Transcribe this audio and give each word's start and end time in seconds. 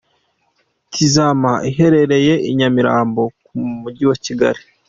Tizama 0.91 1.51
iherereye 1.69 2.33
i 2.49 2.51
Nyamirambo 2.57 3.23
mu 3.57 3.73
mujyi 3.81 4.03
wa 4.09 4.17
Kigali. 4.25 4.61